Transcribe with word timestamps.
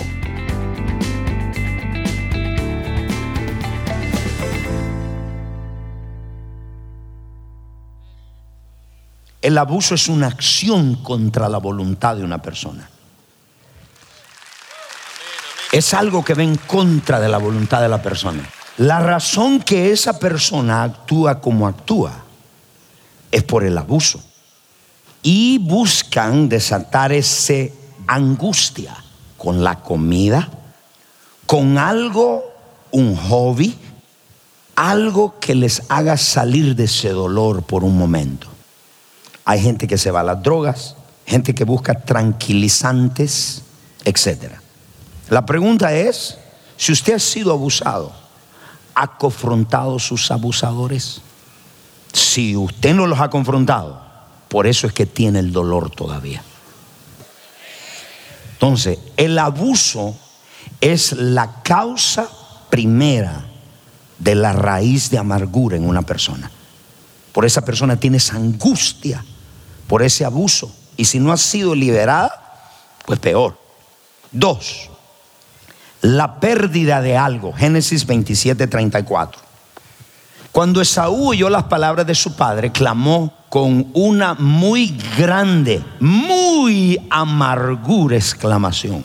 El 9.41 9.57
abuso 9.57 9.95
es 9.95 10.09
una 10.09 10.27
acción 10.27 10.95
contra 10.95 11.47
la 11.49 11.59
voluntad 11.59 12.17
de 12.17 12.23
una 12.23 12.41
persona. 12.41 12.89
Es 15.71 15.93
algo 15.93 16.25
que 16.25 16.33
va 16.33 16.41
en 16.43 16.55
contra 16.55 17.19
de 17.19 17.29
la 17.29 17.37
voluntad 17.37 17.79
de 17.81 17.89
la 17.89 18.01
persona. 18.01 18.43
La 18.79 19.01
razón 19.01 19.59
que 19.59 19.91
esa 19.91 20.19
persona 20.19 20.83
actúa 20.83 21.41
como 21.41 21.67
actúa 21.67 22.23
es 23.29 23.43
por 23.43 23.65
el 23.65 23.77
abuso. 23.77 24.21
Y 25.21 25.57
buscan 25.57 26.47
desatar 26.47 27.11
esa 27.11 27.65
angustia 28.07 28.95
con 29.37 29.65
la 29.65 29.81
comida, 29.81 30.47
con 31.45 31.77
algo, 31.77 32.41
un 32.91 33.17
hobby, 33.17 33.77
algo 34.77 35.37
que 35.41 35.55
les 35.55 35.81
haga 35.89 36.15
salir 36.15 36.73
de 36.73 36.85
ese 36.85 37.09
dolor 37.09 37.63
por 37.63 37.83
un 37.83 37.97
momento. 37.97 38.47
Hay 39.43 39.61
gente 39.61 39.87
que 39.87 39.97
se 39.97 40.09
va 40.09 40.21
a 40.21 40.23
las 40.23 40.41
drogas, 40.41 40.95
gente 41.25 41.53
que 41.53 41.65
busca 41.65 41.99
tranquilizantes, 41.99 43.61
etc. 44.05 44.53
La 45.27 45.45
pregunta 45.45 45.93
es, 45.93 46.37
si 46.77 46.93
usted 46.93 47.15
ha 47.15 47.19
sido 47.19 47.51
abusado, 47.51 48.18
¿ha 48.99 49.17
confrontado 49.17 49.97
sus 49.97 50.29
abusadores? 50.29 51.21
Si 52.11 52.57
usted 52.57 52.93
no 52.93 53.07
los 53.07 53.21
ha 53.21 53.29
confrontado, 53.29 54.01
por 54.49 54.67
eso 54.67 54.87
es 54.87 54.93
que 54.93 55.05
tiene 55.05 55.39
el 55.39 55.53
dolor 55.53 55.89
todavía. 55.89 56.43
Entonces, 58.53 58.99
el 59.15 59.39
abuso 59.39 60.17
es 60.81 61.13
la 61.13 61.61
causa 61.63 62.29
primera 62.69 63.45
de 64.17 64.35
la 64.35 64.51
raíz 64.51 65.09
de 65.09 65.17
amargura 65.17 65.77
en 65.77 65.87
una 65.87 66.01
persona. 66.01 66.51
Por 67.31 67.45
esa 67.45 67.63
persona 67.63 67.97
tiene 67.97 68.17
angustia 68.33 69.23
por 69.87 70.03
ese 70.03 70.25
abuso. 70.25 70.69
Y 70.97 71.05
si 71.05 71.19
no 71.19 71.31
ha 71.31 71.37
sido 71.37 71.73
liberada, 71.73 72.67
pues 73.05 73.17
peor. 73.19 73.57
Dos, 74.29 74.89
la 76.01 76.39
pérdida 76.39 77.01
de 77.01 77.17
algo. 77.17 77.53
Génesis 77.53 78.05
27, 78.05 78.67
34. 78.67 79.41
Cuando 80.51 80.81
Esaú 80.81 81.29
oyó 81.29 81.49
las 81.49 81.63
palabras 81.63 82.07
de 82.07 82.15
su 82.15 82.35
padre, 82.35 82.71
clamó 82.71 83.33
con 83.49 83.87
una 83.93 84.33
muy 84.35 84.97
grande, 85.17 85.83
muy 85.99 86.99
amargura 87.09 88.15
exclamación. 88.15 89.03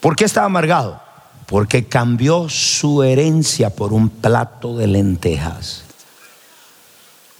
¿Por 0.00 0.16
qué 0.16 0.24
estaba 0.24 0.46
amargado? 0.46 1.00
Porque 1.46 1.86
cambió 1.86 2.48
su 2.48 3.02
herencia 3.02 3.70
por 3.70 3.92
un 3.92 4.08
plato 4.08 4.76
de 4.76 4.86
lentejas. 4.86 5.84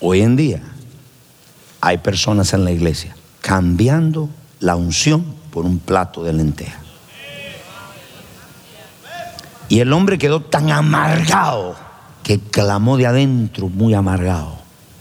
Hoy 0.00 0.22
en 0.22 0.36
día 0.36 0.62
hay 1.80 1.98
personas 1.98 2.52
en 2.52 2.64
la 2.64 2.70
iglesia 2.70 3.14
cambiando 3.40 4.28
la 4.60 4.76
unción 4.76 5.24
por 5.50 5.66
un 5.66 5.78
plato 5.78 6.22
de 6.22 6.32
lenteja. 6.32 6.81
Y 9.68 9.80
el 9.80 9.92
hombre 9.92 10.18
quedó 10.18 10.40
tan 10.40 10.70
amargado 10.70 11.76
que 12.22 12.38
clamó 12.38 12.96
de 12.96 13.06
adentro, 13.06 13.68
muy 13.68 13.94
amargado. 13.94 14.56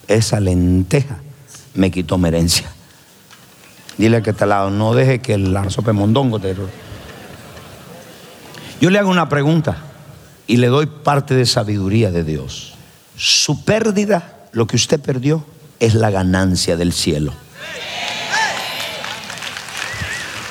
Esa 0.07 0.39
lenteja 0.39 1.17
me 1.73 1.91
quitó 1.91 2.17
mi 2.17 2.29
herencia. 2.29 2.71
Dile 3.97 4.21
que 4.21 4.31
está 4.31 4.45
al 4.45 4.49
lado, 4.49 4.69
no 4.71 4.93
deje 4.93 5.19
que 5.19 5.33
el 5.33 5.57
sopa 5.69 5.93
mondongo 5.93 6.39
te... 6.39 6.55
Yo 8.79 8.89
le 8.89 8.97
hago 8.97 9.11
una 9.11 9.29
pregunta 9.29 9.77
y 10.47 10.57
le 10.57 10.67
doy 10.67 10.87
parte 10.87 11.35
de 11.35 11.45
sabiduría 11.45 12.11
de 12.11 12.23
Dios. 12.23 12.73
Su 13.15 13.63
pérdida, 13.63 14.47
lo 14.53 14.65
que 14.65 14.75
usted 14.75 14.99
perdió, 14.99 15.45
es 15.79 15.93
la 15.93 16.09
ganancia 16.09 16.77
del 16.77 16.93
cielo. 16.93 17.33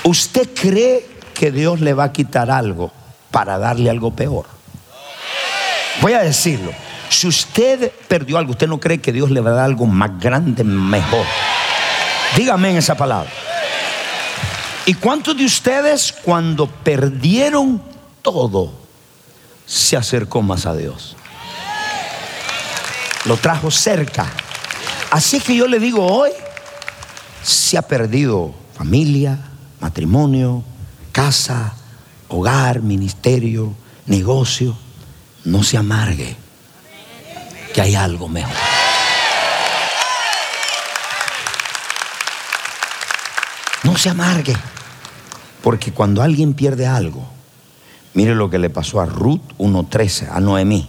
¿Usted 0.05 0.49
cree 0.55 1.07
que 1.35 1.51
Dios 1.51 1.81
le 1.81 1.95
va 1.95 2.05
a 2.05 2.13
quitar 2.13 2.51
algo 2.51 2.93
para 3.31 3.59
darle 3.59 3.91
algo 3.91 4.11
peor? 4.15 4.47
Voy 6.01 6.13
a 6.13 6.21
decirlo. 6.21 6.73
Si 7.09 7.27
usted 7.27 7.91
perdió 8.09 8.39
algo, 8.39 8.53
usted 8.53 8.69
no 8.69 8.79
cree 8.79 9.01
que 9.01 9.13
Dios 9.13 9.31
le 9.31 9.41
va 9.41 9.51
a 9.51 9.55
dar 9.55 9.65
algo 9.65 9.87
más 9.87 10.19
grande, 10.21 10.63
mejor. 10.63 11.27
Dígame 12.37 12.71
en 12.71 12.77
esa 12.77 12.97
palabra. 12.97 13.31
¿Y 14.87 14.95
cuántos 14.95 15.37
de 15.37 15.45
ustedes 15.45 16.13
cuando 16.13 16.67
perdieron 16.67 17.83
todo 18.23 18.73
se 19.67 19.97
acercó 19.97 20.41
más 20.43 20.67
a 20.67 20.75
Dios? 20.75 21.17
Lo 23.25 23.37
trajo 23.37 23.71
cerca. 23.71 24.27
Así 25.11 25.41
que 25.41 25.57
yo 25.57 25.67
le 25.67 25.79
digo 25.79 26.07
hoy, 26.07 26.31
se 27.43 27.77
ha 27.77 27.83
perdido 27.83 28.55
familia, 28.77 29.39
matrimonio, 29.81 30.63
casa, 31.13 31.75
hogar, 32.31 32.81
ministerio, 32.81 33.75
negocio, 34.07 34.77
no 35.45 35.63
se 35.63 35.77
amargue, 35.77 36.37
que 37.75 37.81
hay 37.81 37.95
algo 37.95 38.29
mejor. 38.29 38.55
No 43.85 43.97
se 43.97 44.09
amargue, 44.11 44.57
porque 45.63 45.93
cuando 45.93 46.23
alguien 46.23 46.55
pierde 46.55 46.87
algo, 46.87 47.25
mire 48.15 48.35
lo 48.35 48.49
que 48.49 48.59
le 48.59 48.71
pasó 48.71 49.01
a 49.01 49.07
Ruth 49.07 49.43
1.13, 49.59 50.29
a 50.31 50.41
Noemí, 50.41 50.89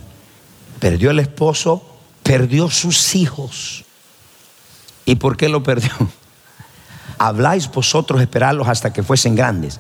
perdió 0.80 1.12
el 1.12 1.19
esposo, 1.19 1.86
perdió 2.24 2.69
sus 2.69 3.15
hijos 3.15 3.86
¿Y 5.06 5.15
por 5.15 5.38
qué 5.38 5.50
lo 5.50 5.63
perdió? 5.63 5.92
Habláis 7.18 7.69
vosotros 7.69 8.21
esperarlos 8.21 8.68
hasta 8.68 8.94
que 8.94 9.04
fuesen 9.04 9.36
grandes. 9.36 9.80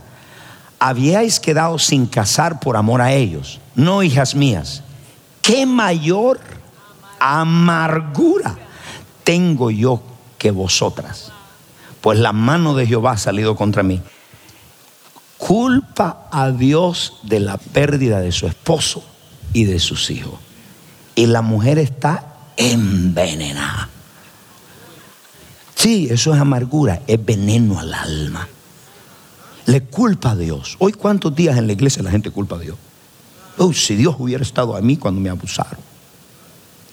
Habíais 0.83 1.39
quedado 1.39 1.77
sin 1.77 2.07
casar 2.07 2.59
por 2.59 2.75
amor 2.75 3.01
a 3.01 3.13
ellos. 3.13 3.59
No, 3.75 4.01
hijas 4.01 4.33
mías, 4.33 4.81
qué 5.43 5.67
mayor 5.67 6.39
amargura 7.19 8.57
tengo 9.23 9.69
yo 9.69 10.01
que 10.39 10.49
vosotras. 10.49 11.31
Pues 12.01 12.17
la 12.17 12.33
mano 12.33 12.73
de 12.73 12.87
Jehová 12.87 13.11
ha 13.11 13.17
salido 13.17 13.55
contra 13.55 13.83
mí. 13.83 14.01
Culpa 15.37 16.27
a 16.31 16.49
Dios 16.49 17.19
de 17.23 17.41
la 17.41 17.57
pérdida 17.57 18.19
de 18.19 18.31
su 18.31 18.47
esposo 18.47 19.03
y 19.53 19.65
de 19.65 19.79
sus 19.79 20.09
hijos. 20.09 20.39
Y 21.13 21.27
la 21.27 21.43
mujer 21.43 21.77
está 21.77 22.25
envenenada 22.57 23.91
Sí, 25.81 26.07
eso 26.11 26.31
es 26.31 26.39
amargura, 26.39 27.01
es 27.07 27.25
veneno 27.25 27.79
al 27.79 27.91
alma. 27.91 28.47
Le 29.65 29.81
culpa 29.83 30.31
a 30.31 30.35
Dios. 30.35 30.75
Hoy 30.79 30.93
cuántos 30.93 31.35
días 31.35 31.57
en 31.57 31.67
la 31.67 31.73
iglesia 31.73 32.03
la 32.03 32.11
gente 32.11 32.31
culpa 32.31 32.55
a 32.55 32.59
Dios. 32.59 32.77
Oh, 33.57 33.73
si 33.73 33.95
Dios 33.95 34.15
hubiera 34.17 34.43
estado 34.43 34.75
a 34.75 34.81
mí 34.81 34.97
cuando 34.97 35.21
me 35.21 35.29
abusaron. 35.29 35.79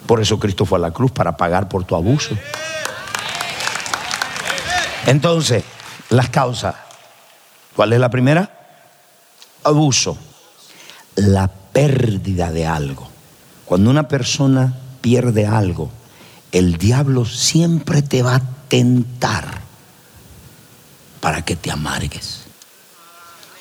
Por 0.06 0.20
eso 0.20 0.38
Cristo 0.38 0.64
fue 0.64 0.78
a 0.78 0.82
la 0.82 0.90
cruz 0.90 1.10
para 1.10 1.36
pagar 1.36 1.68
por 1.68 1.84
tu 1.84 1.94
abuso. 1.94 2.36
Entonces, 5.06 5.64
las 6.10 6.28
causas. 6.28 6.74
¿Cuál 7.74 7.92
es 7.92 8.00
la 8.00 8.10
primera? 8.10 8.50
Abuso. 9.64 10.18
La 11.14 11.48
pérdida 11.48 12.52
de 12.52 12.66
algo. 12.66 13.08
Cuando 13.64 13.90
una 13.90 14.08
persona 14.08 14.74
pierde 15.00 15.46
algo, 15.46 15.90
el 16.52 16.76
diablo 16.78 17.24
siempre 17.24 18.02
te 18.02 18.22
va 18.22 18.36
a 18.36 18.42
tentar 18.68 19.62
para 21.20 21.42
que 21.44 21.56
te 21.56 21.70
amargues. 21.70 22.47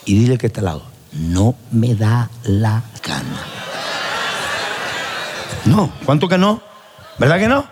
Y 0.08 0.16
dile 0.16 0.38
que 0.38 0.48
está 0.48 0.62
al 0.62 0.66
lado, 0.66 0.84
no 1.12 1.54
me 1.70 1.94
da 1.94 2.30
la 2.44 2.82
gana. 3.06 3.44
No, 5.66 5.92
¿cuánto 6.06 6.30
que 6.30 6.38
no? 6.38 6.62
¿Verdad 7.20 7.38
que 7.40 7.50
no? 7.50 7.66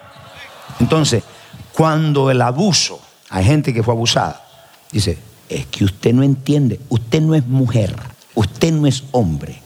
Entonces, 0.82 1.24
cuando 1.72 2.30
el 2.30 2.42
abuso, 2.42 3.00
hay 3.30 3.46
gente 3.46 3.74
que 3.74 3.84
fue 3.84 3.94
abusada, 3.94 4.46
dice, 4.92 5.18
es 5.48 5.66
que 5.68 5.86
usted 5.86 6.14
no 6.14 6.24
entiende, 6.24 6.82
usted 6.90 7.22
no 7.22 7.36
es 7.36 7.48
mujer, 7.48 7.96
usted 8.34 8.74
no 8.74 8.86
es 8.86 9.06
hombre. 9.12 9.62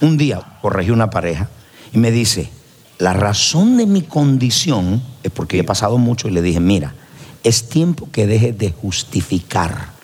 Un 0.00 0.16
día 0.16 0.40
corregí 0.62 0.90
una 0.90 1.10
pareja 1.10 1.50
y 1.92 1.98
me 1.98 2.10
dice, 2.10 2.50
la 2.96 3.12
razón 3.12 3.76
de 3.76 3.84
mi 3.84 4.00
condición 4.00 5.02
es 5.22 5.30
porque 5.30 5.58
he 5.58 5.64
pasado 5.64 5.98
mucho 5.98 6.28
y 6.28 6.30
le 6.30 6.40
dije, 6.40 6.60
mira, 6.60 6.94
es 7.44 7.68
tiempo 7.68 8.08
que 8.10 8.26
dejes 8.26 8.56
de 8.56 8.72
justificar. 8.72 9.95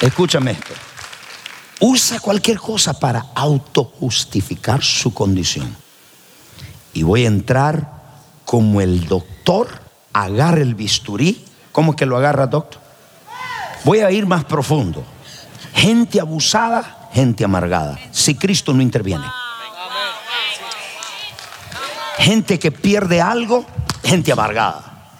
Escúchame 0.00 0.52
esto. 0.52 0.72
Usa 1.80 2.20
cualquier 2.20 2.58
cosa 2.58 2.92
para 2.98 3.26
autojustificar 3.34 4.82
su 4.82 5.12
condición. 5.12 5.76
Y 6.92 7.02
voy 7.02 7.24
a 7.24 7.28
entrar 7.28 8.00
como 8.44 8.80
el 8.80 9.06
doctor 9.06 9.68
agarra 10.12 10.60
el 10.60 10.74
bisturí. 10.74 11.44
¿Cómo 11.72 11.94
que 11.94 12.06
lo 12.06 12.16
agarra, 12.16 12.46
doctor? 12.46 12.80
Voy 13.84 14.00
a 14.00 14.10
ir 14.10 14.26
más 14.26 14.44
profundo. 14.44 15.04
Gente 15.74 16.20
abusada, 16.20 17.08
gente 17.12 17.44
amargada. 17.44 17.98
Si 18.10 18.34
Cristo 18.34 18.72
no 18.72 18.82
interviene. 18.82 19.24
Gente 22.18 22.58
que 22.58 22.70
pierde 22.70 23.20
algo, 23.20 23.64
gente 24.04 24.32
amargada. 24.32 25.14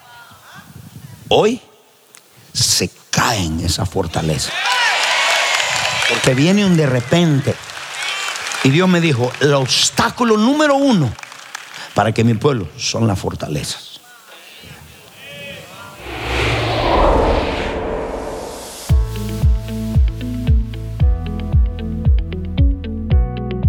Hoy 1.29 1.61
se 2.53 2.91
cae 3.11 3.45
en 3.45 3.61
esa 3.61 3.87
fortaleza. 3.87 4.53
Porque 6.11 6.35
viene 6.35 6.67
un 6.67 6.77
de 6.77 6.87
repente. 6.87 7.55
Y 8.65 8.71
Dios 8.71 8.89
me 8.89 9.01
dijo, 9.01 9.33
el 9.41 9.55
obstáculo 9.55 10.37
número 10.37 10.75
uno 10.75 11.11
para 11.95 12.13
que 12.13 12.25
mi 12.25 12.35
pueblo 12.35 12.69
son 12.77 13.07
las 13.07 13.19
fortalezas. 13.19 13.90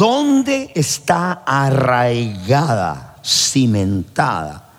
¿Dónde 0.00 0.72
está 0.74 1.42
arraigada, 1.44 3.16
cimentada, 3.22 4.70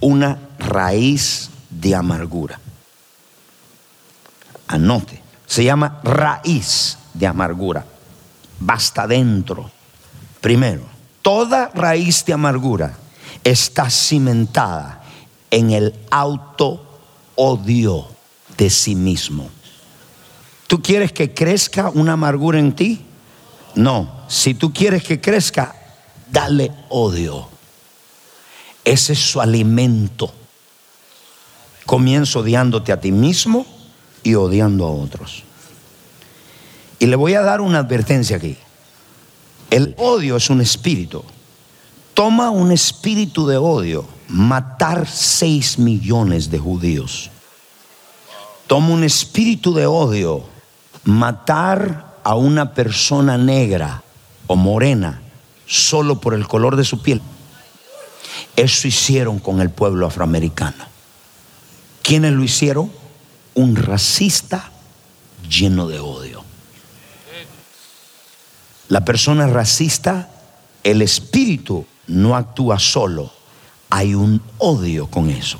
una 0.00 0.36
raíz 0.58 1.50
de 1.70 1.94
amargura? 1.94 2.58
Anote 4.66 5.22
se 5.46 5.62
llama 5.62 6.00
raíz 6.02 6.98
de 7.14 7.28
amargura. 7.28 7.86
Basta 8.58 9.06
dentro. 9.06 9.70
Primero, 10.40 10.82
toda 11.22 11.70
raíz 11.72 12.24
de 12.24 12.32
amargura 12.32 12.98
está 13.44 13.88
cimentada 13.88 15.00
en 15.48 15.70
el 15.70 15.94
auto 16.10 16.98
odio 17.36 18.08
de 18.58 18.68
sí 18.68 18.96
mismo. 18.96 19.48
¿Tú 20.66 20.82
quieres 20.82 21.12
que 21.12 21.32
crezca 21.32 21.88
una 21.90 22.14
amargura 22.14 22.58
en 22.58 22.72
ti? 22.74 23.06
No. 23.76 24.15
Si 24.28 24.54
tú 24.54 24.72
quieres 24.72 25.04
que 25.04 25.20
crezca, 25.20 25.74
dale 26.30 26.72
odio. 26.88 27.48
Ese 28.84 29.12
es 29.12 29.18
su 29.18 29.40
alimento. 29.40 30.32
Comienzo 31.84 32.40
odiándote 32.40 32.92
a 32.92 33.00
ti 33.00 33.12
mismo 33.12 33.66
y 34.22 34.34
odiando 34.34 34.86
a 34.86 34.90
otros. 34.90 35.44
Y 36.98 37.06
le 37.06 37.16
voy 37.16 37.34
a 37.34 37.42
dar 37.42 37.60
una 37.60 37.80
advertencia 37.80 38.36
aquí. 38.36 38.56
El 39.70 39.94
odio 39.98 40.36
es 40.36 40.50
un 40.50 40.60
espíritu. 40.60 41.24
Toma 42.14 42.50
un 42.50 42.72
espíritu 42.72 43.46
de 43.46 43.58
odio, 43.58 44.06
matar 44.28 45.06
6 45.06 45.78
millones 45.78 46.50
de 46.50 46.58
judíos. 46.58 47.30
Toma 48.66 48.88
un 48.88 49.04
espíritu 49.04 49.74
de 49.74 49.86
odio, 49.86 50.44
matar 51.04 52.16
a 52.24 52.34
una 52.34 52.72
persona 52.72 53.36
negra 53.36 54.02
o 54.46 54.56
morena 54.56 55.22
solo 55.66 56.20
por 56.20 56.34
el 56.34 56.46
color 56.46 56.76
de 56.76 56.84
su 56.84 57.02
piel. 57.02 57.20
Eso 58.54 58.88
hicieron 58.88 59.38
con 59.38 59.60
el 59.60 59.70
pueblo 59.70 60.06
afroamericano. 60.06 60.84
¿Quiénes 62.02 62.32
lo 62.32 62.42
hicieron? 62.44 62.90
un 63.56 63.74
racista 63.74 64.70
lleno 65.48 65.88
de 65.88 65.98
odio. 65.98 66.44
La 68.88 69.04
persona 69.04 69.48
racista, 69.48 70.30
el 70.84 71.02
espíritu 71.02 71.84
no 72.06 72.36
actúa 72.36 72.78
solo, 72.78 73.32
hay 73.90 74.14
un 74.14 74.40
odio 74.58 75.08
con 75.08 75.30
eso. 75.30 75.58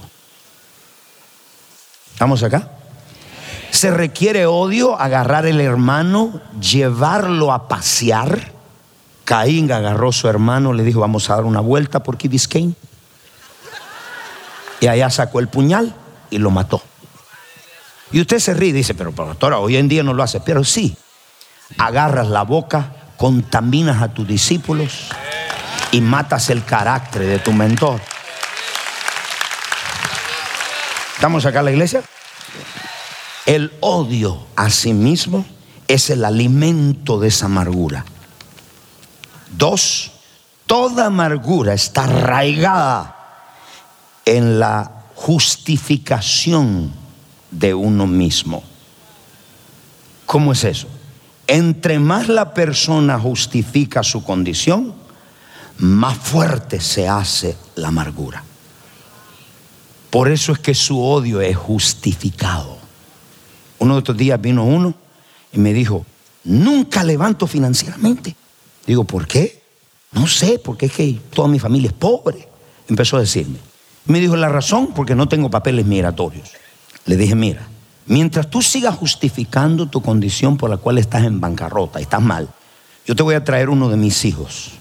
¿Estamos 2.13 2.43
acá? 2.43 2.71
Se 3.71 3.91
requiere 3.91 4.47
odio, 4.47 4.99
agarrar 4.99 5.47
el 5.47 5.61
hermano, 5.61 6.41
llevarlo 6.61 7.53
a 7.53 7.67
pasear. 7.67 8.53
Caín 9.27 9.71
agarró 9.73 10.11
a 10.11 10.13
su 10.13 10.29
hermano, 10.29 10.73
le 10.73 10.85
dijo, 10.85 11.01
vamos 11.01 11.29
a 11.29 11.35
dar 11.35 11.45
una 11.45 11.59
vuelta 11.59 12.01
por 12.01 12.17
Key 12.17 12.31
Y 14.81 14.87
allá 14.87 15.11
sacó 15.11 15.41
el 15.41 15.49
puñal 15.49 15.93
y 16.31 16.39
lo 16.39 16.53
mató. 16.53 16.81
Y 18.13 18.21
usted 18.21 18.39
se 18.39 18.55
ríe 18.55 18.69
y 18.69 18.73
dice, 18.73 18.95
pero 18.95 19.11
pastora, 19.11 19.59
hoy 19.59 19.77
en 19.77 19.89
día 19.89 20.05
no 20.05 20.15
lo 20.15 20.23
hace. 20.23 20.39
Pero 20.39 20.63
sí, 20.63 20.97
agarras 21.77 22.29
la 22.29 22.43
boca, 22.43 22.93
contaminas 23.17 24.01
a 24.01 24.15
tus 24.15 24.29
discípulos 24.29 25.09
y 25.91 26.01
matas 26.01 26.49
el 26.51 26.65
carácter 26.65 27.23
de 27.23 27.41
tu 27.41 27.53
mentor. 27.53 28.01
¿Estamos 31.17 31.45
acá 31.47 31.59
en 31.59 31.65
la 31.65 31.71
iglesia? 31.73 32.03
El 33.45 33.73
odio 33.81 34.47
a 34.55 34.71
sí 34.71 34.93
mismo 34.93 35.45
es 35.89 36.11
el 36.11 36.25
alimento 36.25 37.19
de 37.19 37.27
esa 37.27 37.47
amargura. 37.47 38.05
Dos, 39.51 40.13
toda 40.67 41.07
amargura 41.07 41.75
está 41.75 42.05
arraigada 42.05 43.17
en 44.25 44.59
la 44.59 45.05
justificación 45.15 46.93
de 47.51 47.75
uno 47.75 48.07
mismo. 48.07 48.63
¿Cómo 50.27 50.53
es 50.53 50.65
eso? 50.65 50.89
Entre 51.47 51.99
más 51.99 52.29
la 52.29 52.53
persona 52.53 53.19
justifica 53.19 54.03
su 54.03 54.25
condición, 54.25 54.95
más 55.79 56.17
fuerte 56.19 56.81
se 56.81 57.09
hace 57.09 57.57
la 57.77 57.89
amargura. 57.89 58.43
Por 60.11 60.29
eso 60.29 60.53
es 60.53 60.59
que 60.59 60.75
su 60.75 61.01
odio 61.01 61.41
es 61.41 61.57
justificado. 61.57 62.79
Uno 63.79 63.95
de 63.95 63.99
estos 63.99 64.17
días 64.17 64.41
vino 64.41 64.65
uno 64.65 64.95
y 65.53 65.59
me 65.59 65.73
dijo, 65.73 66.05
nunca 66.45 67.05
levanto 67.05 67.47
financieramente. 67.47 68.35
Digo, 68.87 69.05
¿por 69.05 69.27
qué? 69.27 69.63
No 70.13 70.27
sé, 70.27 70.59
porque 70.59 70.87
es 70.87 70.93
que 70.93 71.21
toda 71.31 71.49
mi 71.49 71.59
familia 71.59 71.89
es 71.89 71.95
pobre. 71.95 72.49
Empezó 72.89 73.17
a 73.17 73.21
decirme. 73.21 73.59
Me 74.07 74.21
dijo 74.21 74.37
la 74.37 74.49
razón, 74.49 74.95
porque 74.95 75.15
no 75.15 75.29
tengo 75.29 75.51
papeles 75.51 75.85
migratorios. 75.85 76.51
Le 77.05 77.17
dije, 77.17 77.35
mira, 77.35 77.67
mientras 78.07 78.49
tú 78.49 78.63
sigas 78.63 78.95
justificando 78.95 79.89
tu 79.89 80.01
condición 80.01 80.57
por 80.57 80.71
la 80.71 80.77
cual 80.77 80.99
estás 80.99 81.25
en 81.25 81.41
bancarrota, 81.41 82.01
estás 82.01 82.23
mal, 82.23 82.49
yo 83.05 83.15
te 83.15 83.23
voy 83.23 83.35
a 83.35 83.45
traer 83.45 83.69
uno 83.69 83.89
de 83.89 83.97
mis 83.97 84.25
hijos. 84.25 84.73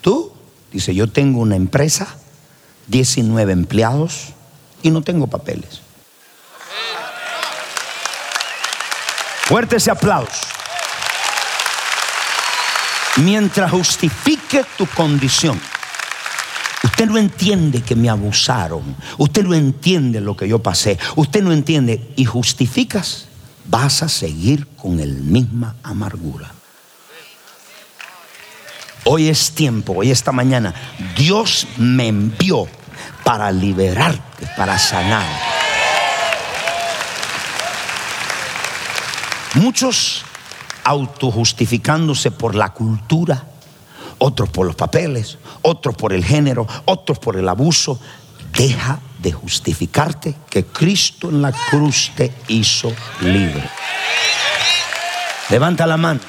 Tú, 0.00 0.32
dice, 0.72 0.94
yo 0.94 1.08
tengo 1.08 1.40
una 1.40 1.56
empresa, 1.56 2.16
19 2.88 3.52
empleados 3.52 4.28
y 4.82 4.90
no 4.90 5.02
tengo 5.02 5.26
papeles. 5.26 5.80
Fuerte 9.46 9.76
ese 9.76 9.90
aplauso. 9.90 10.55
Mientras 13.22 13.70
justifique 13.70 14.64
tu 14.76 14.86
condición, 14.86 15.58
usted 16.84 17.06
no 17.06 17.16
entiende 17.16 17.80
que 17.80 17.96
me 17.96 18.10
abusaron, 18.10 18.94
usted 19.16 19.42
no 19.42 19.54
entiende 19.54 20.20
lo 20.20 20.36
que 20.36 20.46
yo 20.46 20.58
pasé, 20.62 20.98
usted 21.14 21.42
no 21.42 21.50
entiende 21.52 22.12
y 22.16 22.26
justificas, 22.26 23.26
vas 23.64 24.02
a 24.02 24.10
seguir 24.10 24.66
con 24.76 25.00
el 25.00 25.22
misma 25.22 25.76
amargura. 25.82 26.52
Hoy 29.04 29.28
es 29.28 29.52
tiempo, 29.52 29.94
hoy 29.96 30.10
esta 30.10 30.32
mañana, 30.32 30.74
Dios 31.16 31.66
me 31.78 32.08
envió 32.08 32.68
para 33.24 33.50
liberarte, 33.50 34.46
para 34.58 34.78
sanar. 34.78 35.26
Muchos 39.54 40.22
autojustificándose 40.86 42.30
por 42.30 42.54
la 42.54 42.72
cultura, 42.72 43.44
otros 44.18 44.48
por 44.50 44.66
los 44.66 44.76
papeles, 44.76 45.36
otros 45.62 45.96
por 45.96 46.12
el 46.12 46.24
género, 46.24 46.64
otros 46.84 47.18
por 47.18 47.36
el 47.36 47.48
abuso. 47.48 47.98
Deja 48.52 49.00
de 49.18 49.32
justificarte 49.32 50.36
que 50.48 50.64
Cristo 50.64 51.28
en 51.28 51.42
la 51.42 51.50
cruz 51.50 52.12
te 52.14 52.32
hizo 52.46 52.92
libre. 53.20 53.68
Levanta 55.50 55.86
la 55.86 55.96
mano. 55.96 56.20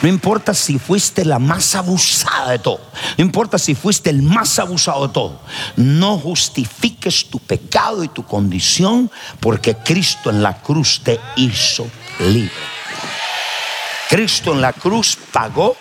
No 0.00 0.08
importa 0.08 0.54
si 0.54 0.78
fuiste 0.78 1.26
la 1.26 1.38
más 1.38 1.74
abusada 1.74 2.52
de 2.52 2.60
todo. 2.60 2.80
No 3.18 3.24
importa 3.24 3.58
si 3.58 3.74
fuiste 3.74 4.08
el 4.08 4.22
más 4.22 4.58
abusado 4.58 5.08
de 5.08 5.12
todo. 5.12 5.40
No 5.76 6.18
justifiques 6.18 7.26
tu 7.28 7.38
pecado 7.38 8.02
y 8.02 8.08
tu 8.08 8.24
condición 8.24 9.10
porque 9.40 9.76
Cristo 9.76 10.30
en 10.30 10.42
la 10.42 10.62
cruz 10.62 11.02
te 11.04 11.20
hizo 11.36 11.86
libre. 12.20 12.77
Cristo 14.08 14.52
en 14.52 14.60
la 14.60 14.72
cruz 14.72 15.18
pagó, 15.32 15.76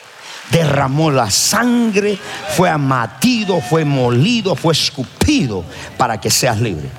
derramó 0.52 1.10
la 1.12 1.32
sangre, 1.32 2.18
fue 2.56 2.70
amatido, 2.70 3.62
fue 3.62 3.86
molido, 3.86 4.56
fue 4.56 4.74
escupido 4.74 5.64
para 5.98 6.20
que 6.20 6.30
seas 6.30 6.60
libre. 6.60 6.90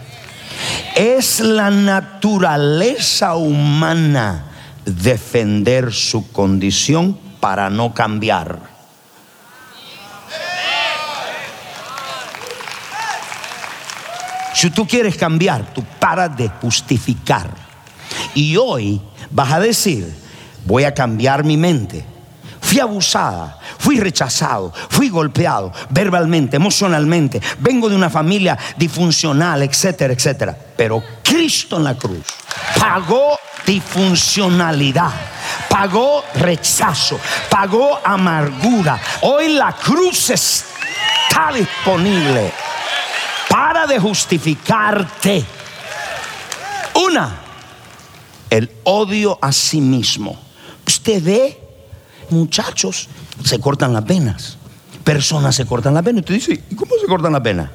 Es 0.97 1.41
la 1.41 1.71
naturaleza 1.71 3.37
humana 3.37 4.47
defender 4.85 5.93
su 5.93 6.33
condición 6.33 7.19
para 7.41 7.69
no 7.71 7.93
cambiar. 7.93 8.79
Si 14.55 14.71
tú 14.71 14.89
quieres 14.89 15.17
cambiar, 15.17 15.73
tú 15.73 15.85
paras 16.01 16.37
de 16.37 16.49
justificar. 16.49 17.49
Y 18.35 18.57
hoy 18.57 19.01
vas 19.31 19.53
a 19.53 19.61
decir, 19.61 20.13
voy 20.65 20.85
a 20.85 20.95
cambiar 20.95 21.45
mi 21.45 21.57
mente. 21.57 22.05
Fui 22.61 22.81
abusada, 22.81 23.59
fui 23.79 23.99
rechazado, 23.99 24.73
fui 24.91 25.09
golpeado 25.09 25.73
verbalmente, 25.91 26.57
emocionalmente. 26.57 27.41
Vengo 27.59 27.89
de 27.89 27.97
una 27.97 28.11
familia 28.11 28.59
disfuncional, 28.77 29.63
etcétera, 29.63 30.13
etcétera. 30.13 30.57
Pero 30.77 31.03
Cristo 31.23 31.77
en 31.77 31.85
la 31.85 31.95
cruz 31.95 32.27
pagó 32.79 33.39
disfuncionalidad, 33.65 35.13
pagó 35.69 36.25
rechazo, 36.35 37.19
pagó 37.49 38.01
amargura. 38.05 39.01
Hoy 39.23 39.55
la 39.55 39.73
cruz 39.73 40.31
está 40.31 41.53
disponible 41.55 42.53
para 43.49 44.01
justificarte. 44.01 45.45
Una, 46.95 47.37
el 48.51 48.71
odio 48.85 49.39
a 49.41 49.53
sí 49.53 49.81
mismo. 49.81 50.48
Usted 50.89 51.23
ve, 51.23 51.59
muchachos, 52.31 53.09
se 53.45 53.61
cortan 53.61 53.93
las 53.93 54.07
venas. 54.07 54.57
Personas 55.05 55.55
se 55.55 55.67
cortan 55.67 55.93
las 55.93 56.03
venas. 56.03 56.21
Usted 56.21 56.35
dice, 56.37 56.65
¿y 56.71 56.75
cómo 56.75 56.93
se 56.99 57.07
cortan 57.07 57.35
las 57.35 57.43
venas? 57.43 57.71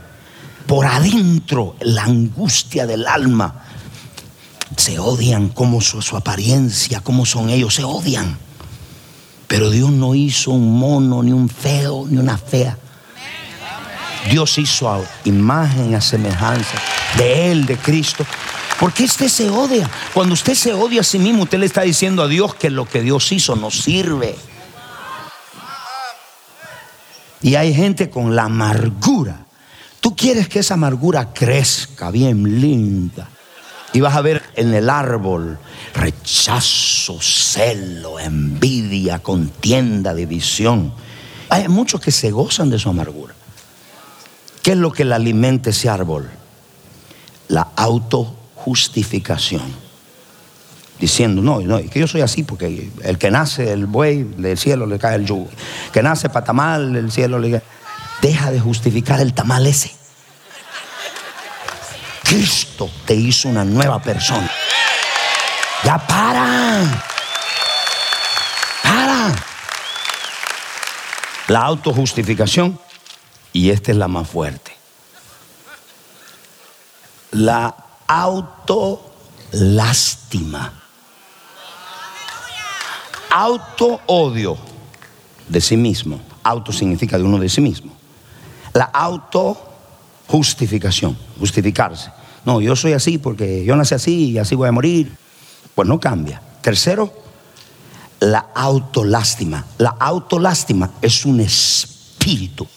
Por 0.66 0.88
adentro, 0.88 1.76
la 1.82 2.06
angustia 2.06 2.88
del 2.88 3.06
alma. 3.06 3.66
Se 4.78 4.98
odian 4.98 5.50
como 5.50 5.80
su, 5.80 6.02
su 6.02 6.18
apariencia, 6.18 7.02
como 7.02 7.28
son 7.28 7.52
ellos, 7.52 7.76
se 7.76 7.84
odian. 7.84 8.36
Pero 9.48 9.70
Dios 9.70 9.92
no 9.92 10.16
hizo 10.16 10.50
un 10.50 10.80
mono, 10.80 11.22
ni 11.22 11.34
un 11.34 11.50
feo, 11.50 12.08
ni 12.10 12.18
una 12.18 12.40
fea. 12.40 12.80
Dios 14.32 14.58
hizo 14.58 14.92
a 14.92 15.04
imagen, 15.26 15.94
a 15.94 16.02
semejanza 16.02 16.80
de 17.20 17.52
Él, 17.52 17.68
de 17.68 17.78
Cristo. 17.78 18.26
Porque 18.80 19.04
usted 19.04 19.28
se 19.28 19.50
odia. 19.50 19.90
Cuando 20.14 20.34
usted 20.34 20.56
se 20.56 20.74
odia 20.74 21.02
a 21.02 21.04
sí 21.04 21.20
mismo, 21.20 21.44
usted 21.44 21.60
le 21.60 21.66
está 21.66 21.82
diciendo 21.82 22.24
a 22.24 22.28
Dios 22.28 22.56
que 22.56 22.70
lo 22.70 22.86
que 22.86 23.02
Dios 23.02 23.32
hizo 23.32 23.56
no 23.56 23.72
sirve. 23.72 24.36
Y 27.42 27.56
hay 27.56 27.74
gente 27.74 28.10
con 28.10 28.36
la 28.36 28.44
amargura. 28.44 29.46
Tú 30.00 30.16
quieres 30.16 30.48
que 30.48 30.60
esa 30.60 30.74
amargura 30.74 31.34
crezca 31.34 32.12
bien 32.12 32.62
linda. 32.62 33.30
Y 33.94 34.02
vas 34.02 34.16
a 34.16 34.22
ver 34.22 34.42
en 34.56 34.74
el 34.74 34.90
árbol 34.90 35.60
rechazo, 35.94 37.20
celo, 37.22 38.20
envidia, 38.20 39.20
contienda, 39.20 40.16
división. 40.16 40.94
Hay 41.50 41.68
muchos 41.68 42.02
que 42.02 42.12
se 42.12 42.32
gozan 42.32 42.70
de 42.70 42.80
su 42.80 42.90
amargura. 42.90 43.36
¿Qué 44.64 44.72
es 44.72 44.78
lo 44.78 44.92
que 44.92 45.06
le 45.06 45.14
alimenta 45.14 45.70
ese 45.70 45.90
árbol? 45.90 46.30
La 47.50 47.70
autojustificación. 48.64 49.84
Diciendo, 51.00 51.42
no, 51.42 51.60
no, 51.60 51.78
que 51.90 52.00
yo 52.00 52.08
soy 52.08 52.22
así 52.22 52.44
porque 52.44 52.90
el 53.02 53.18
que 53.18 53.30
nace 53.30 53.74
el 53.74 53.88
buey, 53.88 54.24
del 54.24 54.58
cielo 54.58 54.86
le 54.86 55.00
cae 55.00 55.16
el 55.16 55.26
yugo. 55.26 55.50
Que 55.92 56.02
nace 56.02 56.30
para 56.30 56.46
tamal, 56.46 56.94
del 56.94 57.12
cielo 57.12 57.40
le 57.40 57.52
cae. 57.52 57.64
Deja 58.22 58.52
de 58.52 58.60
justificar 58.60 59.20
el 59.20 59.34
tamal 59.34 59.68
ese. 59.68 59.94
Cristo 62.24 62.90
te 63.06 63.16
hizo 63.16 63.50
una 63.50 63.66
nueva 63.66 64.02
persona. 64.02 64.50
Ya 65.84 65.98
para. 66.08 66.84
Para. 68.82 69.36
La 71.48 71.64
autojustificación. 71.64 72.80
Y 73.52 73.72
esta 73.72 73.92
es 73.92 73.98
la 73.98 74.08
más 74.08 74.30
fuerte. 74.30 74.76
La 77.32 77.76
autolástima. 78.08 80.74
Auto 83.30 84.00
odio 84.08 84.58
de 85.48 85.60
sí 85.60 85.76
mismo. 85.78 86.22
Auto 86.44 86.72
significa 86.72 87.18
de 87.18 87.24
uno 87.24 87.40
de 87.40 87.50
sí 87.50 87.62
mismo. 87.62 87.92
La 88.74 88.86
autojustificación, 88.86 91.18
justificarse. 91.40 92.12
No, 92.46 92.62
yo 92.62 92.76
soy 92.76 92.94
así 92.94 93.18
porque 93.18 93.66
yo 93.66 93.76
nací 93.76 93.96
así 93.96 94.30
y 94.32 94.38
así 94.38 94.54
voy 94.56 94.68
a 94.68 94.72
morir. 94.72 95.18
Pues 95.74 95.88
no 95.88 96.00
cambia. 96.00 96.40
Tercero, 96.62 97.12
la 98.20 98.50
autolástima. 98.54 99.66
La 99.78 99.96
autolástima 100.00 100.92
es 101.02 101.26
un 101.26 101.40
espíritu. 101.40 102.68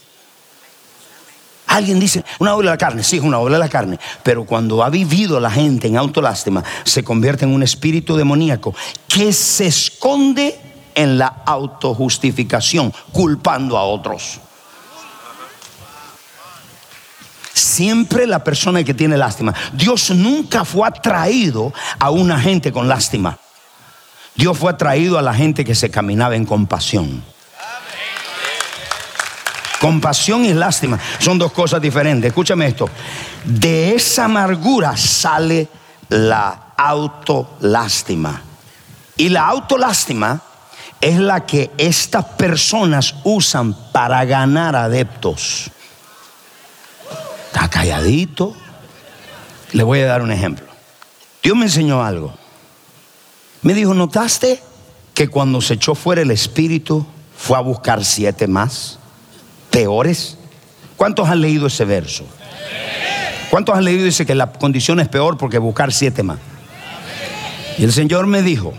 Alguien 1.67 1.99
dice, 1.99 2.25
una 2.39 2.55
obra 2.55 2.71
de 2.71 2.75
la 2.75 2.79
carne, 2.79 3.03
sí, 3.03 3.17
es 3.17 3.23
una 3.23 3.39
obra 3.39 3.55
de 3.55 3.61
la 3.61 3.69
carne, 3.69 3.99
pero 4.23 4.45
cuando 4.45 4.85
ha 4.85 4.91
vivido 4.91 5.41
la 5.41 5.51
gente 5.51 5.89
en 5.89 5.97
autolástima, 5.97 6.63
se 6.85 7.03
convierte 7.03 7.45
en 7.45 7.53
un 7.53 7.63
espíritu 7.63 8.17
demoníaco 8.17 8.75
que 9.09 9.33
se 9.33 9.67
esconde 9.67 10.59
en 10.95 11.19
la 11.19 11.43
autojustificación, 11.45 12.93
culpando 13.13 13.77
a 13.77 13.85
otros. 13.85 14.41
Siempre 17.53 18.27
la 18.27 18.45
persona 18.45 18.85
que 18.85 18.95
tiene 18.95 19.17
lástima. 19.17 19.55
Dios 19.73 20.11
nunca 20.11 20.65
fue 20.65 20.87
atraído 20.87 21.73
a 21.99 22.11
una 22.11 22.39
gente 22.39 22.71
con 22.71 22.89
lástima. 22.89 23.39
Dios 24.35 24.57
fue 24.57 24.71
atraído 24.71 25.19
a 25.19 25.23
la 25.23 25.35
gente 25.35 25.65
que 25.65 25.75
se 25.75 25.91
caminaba 25.91 26.37
en 26.37 26.45
compasión. 26.45 27.23
Compasión 29.81 30.45
y 30.45 30.55
lástima 30.55 30.99
son 31.19 31.39
dos 31.39 31.53
cosas 31.53 31.81
diferentes. 31.81 32.29
Escúchame 32.29 32.67
esto. 32.67 32.89
De 33.45 33.95
esa 33.95 34.25
amargura 34.25 34.97
sale 34.97 35.69
la 36.09 36.73
autolástima. 36.77 38.43
Y 39.17 39.29
la 39.29 39.47
autolástima 39.47 40.41
es 41.01 41.19
la 41.19 41.47
que 41.47 41.71
estas 41.79 42.25
personas 42.25 43.15
usan 43.25 43.75
para 43.93 44.25
ganar 44.25 44.77
adeptos. 44.77 45.71
Está 47.47 47.69
calladito. 47.69 48.55
Le 49.73 49.83
voy 49.83 50.01
a 50.01 50.07
dar 50.07 50.23
un 50.23 50.33
ejemplo. 50.33 50.67
Dios 51.43 51.57
me 51.57 51.67
enseñó 51.67 52.03
algo. 52.03 52.35
Me 53.63 53.75
dijo, 53.75 53.95
¿notaste 53.95 54.63
que 55.15 55.29
cuando 55.29 55.61
se 55.61 55.75
echó 55.75 55.95
fuera 55.95 56.23
el 56.23 56.31
espíritu 56.31 57.07
fue 57.37 57.57
a 57.57 57.61
buscar 57.61 58.05
siete 58.05 58.47
más? 58.47 58.99
Peores. 59.77 60.39
¿Cuántos 60.97 61.29
han 61.29 61.43
leído 61.43 61.67
ese 61.67 61.85
verso? 61.85 62.25
¿Cuántos 63.51 63.77
han 63.77 63.85
leído 63.85 64.07
dice 64.07 64.25
que 64.25 64.35
la 64.35 64.51
condición 64.51 65.01
es 65.01 65.09
peor 65.09 65.37
porque 65.37 65.59
buscar 65.59 65.93
siete 65.93 66.23
más? 66.23 66.39
Y 67.77 67.85
el 67.85 67.93
Señor 67.93 68.27
me 68.27 68.41
dijo, 68.41 68.73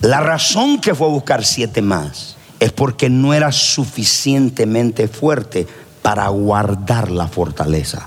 la 0.00 0.20
razón 0.20 0.82
que 0.82 0.94
fue 0.94 1.06
a 1.06 1.10
buscar 1.12 1.46
siete 1.46 1.80
más 1.80 2.36
es 2.60 2.72
porque 2.72 3.08
no 3.08 3.32
era 3.32 3.52
suficientemente 3.52 5.08
fuerte 5.08 5.66
para 6.02 6.28
guardar 6.28 7.10
la 7.10 7.26
fortaleza. 7.26 8.06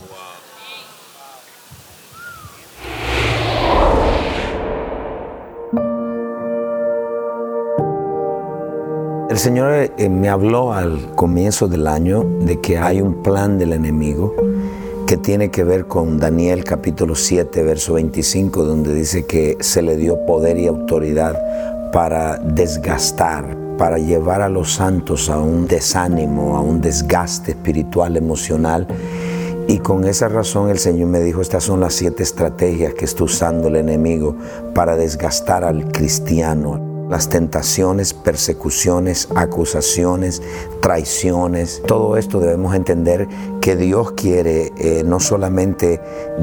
Señor 9.39 9.71
eh, 9.97 10.09
me 10.09 10.27
habló 10.27 10.73
al 10.73 11.15
comienzo 11.15 11.69
del 11.69 11.87
año 11.87 12.25
de 12.41 12.59
que 12.59 12.77
hay 12.77 12.99
un 12.99 13.23
plan 13.23 13.57
del 13.57 13.71
enemigo 13.71 14.35
que 15.07 15.15
tiene 15.15 15.49
que 15.49 15.63
ver 15.63 15.87
con 15.87 16.19
Daniel 16.19 16.65
capítulo 16.65 17.15
7, 17.15 17.63
verso 17.63 17.93
25, 17.93 18.65
donde 18.65 18.93
dice 18.93 19.25
que 19.25 19.55
se 19.61 19.81
le 19.81 19.95
dio 19.95 20.25
poder 20.25 20.57
y 20.57 20.67
autoridad 20.67 21.41
para 21.93 22.35
desgastar, 22.35 23.55
para 23.77 23.97
llevar 23.97 24.41
a 24.41 24.49
los 24.49 24.73
santos 24.73 25.29
a 25.29 25.39
un 25.39 25.67
desánimo, 25.67 26.57
a 26.57 26.59
un 26.59 26.81
desgaste 26.81 27.51
espiritual, 27.51 28.17
emocional. 28.17 28.87
Y 29.69 29.77
con 29.77 30.03
esa 30.03 30.27
razón 30.27 30.69
el 30.69 30.79
Señor 30.79 31.07
me 31.07 31.21
dijo, 31.21 31.39
estas 31.39 31.63
son 31.63 31.79
las 31.79 31.93
siete 31.93 32.23
estrategias 32.23 32.93
que 32.93 33.05
está 33.05 33.23
usando 33.23 33.69
el 33.69 33.77
enemigo 33.77 34.35
para 34.73 34.97
desgastar 34.97 35.63
al 35.63 35.93
cristiano 35.93 36.88
las 37.09 37.27
tentaciones, 37.27 38.13
persecuciones, 38.13 39.27
acusaciones, 39.35 40.41
traiciones. 40.81 41.81
Todo 41.85 42.17
esto 42.17 42.39
debemos 42.39 42.75
entender 42.75 43.27
que 43.61 43.75
Dios 43.75 44.11
quiere 44.13 44.71
eh, 44.77 45.03
no 45.05 45.19
solamente 45.19 46.01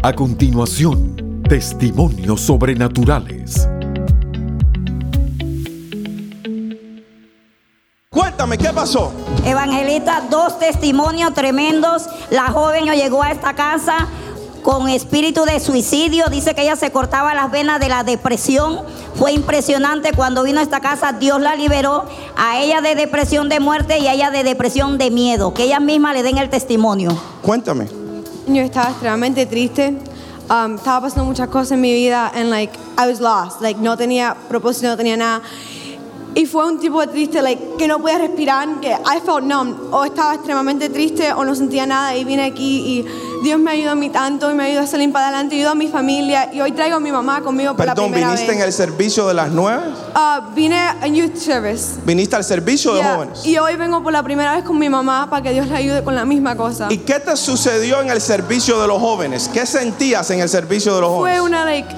A 0.01 0.13
continuación, 0.13 1.43
testimonios 1.49 2.39
sobrenaturales. 2.39 3.67
Cuéntame, 8.10 8.58
¿qué 8.58 8.69
pasó? 8.69 9.12
Evangelista, 9.45 10.23
dos 10.30 10.60
testimonios 10.60 11.34
tremendos. 11.34 12.08
La 12.30 12.52
joven 12.52 12.86
llegó 12.86 13.23
a 13.23 13.32
esta 13.32 13.54
casa 13.54 14.08
con 14.63 14.89
espíritu 14.89 15.45
de 15.45 15.60
suicidio. 15.60 16.25
Dice 16.30 16.54
que 16.54 16.63
ella 16.63 16.75
se 16.75 16.91
cortaba 16.91 17.34
las 17.34 17.49
venas 17.52 17.80
de 17.80 17.89
la 17.89 18.04
depresión. 18.04 18.82
Fue 19.15 19.32
impresionante 19.32 20.12
cuando 20.13 20.43
vino 20.43 20.60
a 20.60 20.63
esta 20.63 20.80
casa. 20.80 21.13
Dios 21.13 21.39
la 21.41 21.56
liberó 21.56 22.06
a 22.36 22.60
ella 22.60 22.82
de 22.82 22.95
depresión 22.95 23.49
de 23.49 23.60
muerte 23.60 23.99
y 23.99 24.08
a 24.08 24.13
ella 24.13 24.32
de 24.32 24.43
depresión 24.43 24.97
de 24.97 25.12
miedo. 25.12 25.54
Que 25.54 25.63
ella 25.63 25.80
misma 25.80 26.13
le 26.13 26.23
den 26.23 26.38
el 26.38 26.49
testimonio. 26.49 27.17
Cuéntame. 27.41 27.88
Yo 28.47 28.62
estaba 28.62 28.89
extremadamente 28.89 29.45
triste. 29.45 29.97
Um, 30.49 30.75
estaba 30.75 31.02
pasando 31.02 31.25
muchas 31.25 31.47
cosas 31.47 31.73
en 31.73 31.82
mi 31.82 31.93
vida 31.93 32.32
and 32.34 32.49
like 32.49 32.73
I 32.97 33.08
was 33.08 33.19
lost. 33.19 33.62
Like 33.62 33.80
no 33.80 33.95
tenía 33.95 34.36
propósito, 34.49 34.88
no 34.88 34.97
tenía 34.97 35.15
nada. 35.15 35.41
Y 36.35 36.45
fue 36.45 36.65
un 36.65 36.79
tipo 36.79 37.01
de 37.01 37.07
triste, 37.07 37.41
like, 37.41 37.61
que 37.77 37.87
no 37.87 37.99
podía 37.99 38.19
respirar, 38.19 38.67
que 38.81 38.89
I 38.91 39.19
felt 39.25 39.43
numb. 39.43 39.75
O 39.93 40.05
estaba 40.05 40.35
extremadamente 40.35 40.89
triste 40.89 41.33
o 41.33 41.43
no 41.43 41.55
sentía 41.55 41.85
nada 41.85 42.15
y 42.15 42.23
vine 42.23 42.43
aquí 42.43 42.79
y 42.99 43.05
Dios 43.43 43.57
me 43.59 43.71
ayudó 43.71 43.91
a 43.91 43.95
mí 43.95 44.09
tanto 44.09 44.51
y 44.51 44.53
me 44.53 44.65
ayudó 44.65 44.81
a 44.81 44.87
salir 44.87 45.11
para 45.11 45.29
adelante, 45.29 45.55
ayudó 45.55 45.71
a 45.71 45.75
mi 45.75 45.87
familia 45.87 46.49
y 46.53 46.61
hoy 46.61 46.71
traigo 46.73 46.97
a 46.97 46.99
mi 46.99 47.11
mamá 47.11 47.41
conmigo 47.41 47.75
por 47.75 47.85
Perdón, 47.85 48.05
la 48.05 48.11
primera 48.11 48.31
¿viniste 48.33 48.51
en 48.51 48.57
vez. 48.59 48.67
el 48.67 48.73
servicio 48.73 49.27
de 49.27 49.33
las 49.33 49.49
nueve? 49.49 49.81
Ah, 50.13 50.49
vine 50.53 50.77
a 50.77 51.07
Youth 51.07 51.35
Service. 51.35 51.99
¿Viniste 52.05 52.35
al 52.35 52.43
servicio 52.43 52.93
de 52.93 52.99
Yeah. 52.99 53.15
jóvenes? 53.15 53.45
Y 53.45 53.57
hoy 53.57 53.75
vengo 53.77 54.03
por 54.03 54.13
la 54.13 54.21
primera 54.23 54.55
vez 54.55 54.63
con 54.63 54.77
mi 54.77 54.89
mamá 54.89 55.27
para 55.29 55.41
que 55.41 55.51
Dios 55.53 55.67
le 55.67 55.75
ayude 55.77 56.03
con 56.03 56.15
la 56.15 56.25
misma 56.25 56.55
cosa. 56.55 56.87
¿Y 56.91 56.97
qué 56.99 57.19
te 57.19 57.35
sucedió 57.37 58.01
en 58.01 58.09
el 58.09 58.21
servicio 58.21 58.79
de 58.81 58.87
los 58.87 58.99
jóvenes? 58.99 59.49
¿Qué 59.51 59.65
sentías 59.65 60.29
en 60.31 60.41
el 60.41 60.49
servicio 60.49 60.93
de 60.95 61.01
los 61.01 61.09
Fue 61.09 61.17
jóvenes? 61.37 61.41
una, 61.41 61.65
like, 61.65 61.95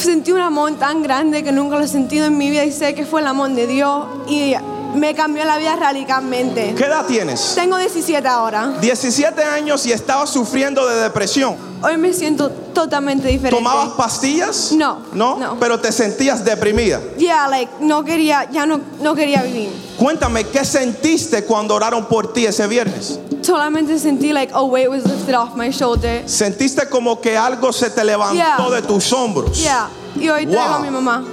sentí 0.00 0.32
un 0.32 0.40
amor 0.40 0.72
tan 0.78 1.02
grande 1.02 1.42
que 1.44 1.52
nunca 1.52 1.76
lo 1.76 1.84
he 1.84 1.88
sentido 1.88 2.26
en 2.26 2.36
mi 2.36 2.50
vida 2.50 2.64
y 2.64 2.72
sé 2.72 2.94
que 2.94 3.04
fue 3.04 3.20
el 3.20 3.26
amor 3.26 3.50
de 3.50 3.66
Dios 3.66 4.06
y 4.28 4.54
me 4.94 5.14
cambió 5.14 5.44
la 5.44 5.58
vida 5.58 5.76
radicalmente. 5.76 6.74
¿Qué 6.74 6.84
edad 6.84 7.06
tienes? 7.06 7.52
Tengo 7.54 7.76
17 7.76 8.26
ahora. 8.26 8.74
17 8.80 9.42
años 9.44 9.86
y 9.86 9.92
estabas 9.92 10.30
sufriendo 10.30 10.86
de 10.86 10.96
depresión. 11.02 11.69
Hoy 11.82 11.96
me 11.96 12.12
siento 12.12 12.50
totalmente 12.50 13.28
diferente. 13.28 13.56
¿Tomabas 13.56 13.90
pastillas? 13.90 14.72
No, 14.72 14.98
¿No? 15.14 15.38
no. 15.38 15.58
Pero 15.58 15.80
te 15.80 15.90
sentías 15.92 16.44
deprimida. 16.44 17.00
Yeah, 17.16 17.48
like, 17.48 17.72
no 17.80 18.04
quería, 18.04 18.48
ya 18.50 18.66
no, 18.66 18.80
no 19.00 19.14
quería 19.14 19.42
vivir. 19.42 19.70
Cuéntame, 19.98 20.44
¿qué 20.44 20.64
sentiste 20.64 21.44
cuando 21.44 21.74
oraron 21.74 22.04
por 22.06 22.32
ti 22.34 22.44
ese 22.44 22.66
viernes? 22.66 23.18
Solamente 23.42 23.98
sentí 23.98 24.32
like 24.32 24.52
a 24.54 24.62
weight 24.62 24.90
was 24.90 25.04
lifted 25.06 25.34
off 25.34 25.54
my 25.56 25.70
shoulder. 25.70 26.28
¿Sentiste 26.28 26.86
como 26.88 27.20
que 27.20 27.36
algo 27.36 27.72
se 27.72 27.88
te 27.90 28.04
levantó 28.04 28.34
Yeah. 28.34 28.70
de 28.70 28.82
tus 28.82 29.10
hombros? 29.14 29.58
Yeah, 29.62 29.88
y 30.16 30.28
hoy 30.28 30.44
traigo 30.46 30.62
a 30.74 30.76
Wow. 30.76 30.84
mi 30.84 30.90
mamá 30.90 31.24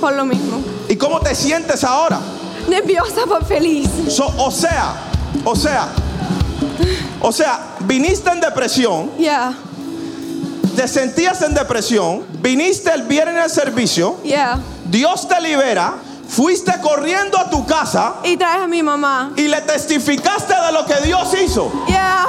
por 0.00 0.12
lo 0.14 0.24
mismo. 0.26 0.58
¿Y 0.88 0.96
cómo 0.96 1.18
te 1.20 1.34
sientes 1.34 1.82
ahora? 1.82 2.20
Nerviosa 2.68 3.22
pero 3.26 3.40
feliz. 3.44 3.88
So, 4.08 4.26
o 4.36 4.50
sea, 4.50 4.94
o 5.44 5.56
sea, 5.56 5.88
o 7.22 7.32
sea, 7.32 7.76
viniste 7.86 8.28
en 8.30 8.40
depresión, 8.40 9.10
Yeah, 9.18 9.54
te 10.74 10.86
sentías 10.88 11.40
en 11.42 11.54
depresión, 11.54 12.24
viniste 12.40 12.92
el 12.92 13.02
viernes 13.02 13.42
al 13.44 13.50
servicio, 13.50 14.18
yeah. 14.22 14.58
Dios 14.86 15.26
te 15.28 15.40
libera, 15.40 15.94
fuiste 16.28 16.72
corriendo 16.82 17.38
a 17.38 17.48
tu 17.50 17.64
casa 17.66 18.16
Y 18.24 18.36
traes 18.36 18.62
a 18.62 18.66
mi 18.66 18.82
mamá. 18.82 19.32
y 19.36 19.48
le 19.48 19.60
testificaste 19.62 20.52
de 20.54 20.72
lo 20.72 20.84
que 20.86 20.96
Dios 21.06 21.28
hizo. 21.34 21.70
Yeah, 21.86 22.26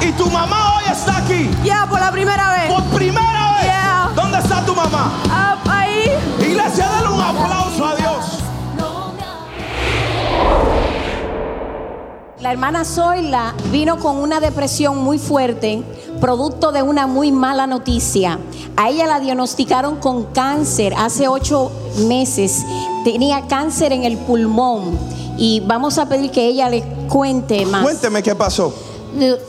Y 0.00 0.12
tu 0.12 0.28
mamá 0.30 0.76
hoy 0.78 0.84
está 0.92 1.18
aquí 1.18 1.50
yeah, 1.62 1.86
por 1.88 2.00
la 2.00 2.10
primera 2.10 2.52
vez. 2.52 2.72
por 2.72 2.82
primera 2.96 3.52
vez. 3.56 3.64
Yeah. 3.64 4.10
¿Dónde 4.14 4.38
está 4.38 4.64
tu 4.64 4.74
mamá? 4.74 5.12
Ah, 5.30 5.56
ahí. 5.68 6.04
Iglesia, 6.40 6.88
dale 6.88 7.08
un 7.08 7.20
aplauso 7.20 7.86
a 7.86 7.96
Dios. 7.96 8.38
La 12.40 12.50
hermana 12.50 12.84
Zoila 12.84 13.54
vino 13.70 13.98
con 14.00 14.16
una 14.16 14.40
depresión 14.40 14.98
muy 14.98 15.18
fuerte, 15.20 15.84
producto 16.22 16.70
de 16.70 16.82
una 16.82 17.08
muy 17.08 17.32
mala 17.32 17.66
noticia. 17.66 18.38
A 18.76 18.90
ella 18.90 19.08
la 19.08 19.18
diagnosticaron 19.18 19.96
con 19.96 20.26
cáncer 20.26 20.94
hace 20.96 21.26
ocho 21.26 21.72
meses. 22.06 22.62
Tenía 23.02 23.48
cáncer 23.48 23.92
en 23.92 24.04
el 24.04 24.16
pulmón. 24.18 24.96
Y 25.36 25.58
vamos 25.66 25.98
a 25.98 26.08
pedir 26.08 26.30
que 26.30 26.46
ella 26.46 26.70
le 26.70 26.84
cuente 27.08 27.66
más. 27.66 27.82
Cuénteme 27.82 28.22
qué 28.22 28.36
pasó. 28.36 28.72